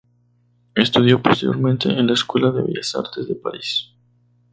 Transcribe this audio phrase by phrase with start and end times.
[0.73, 3.91] Estudió posteriormente en la Escuela de Bellas Artes de París.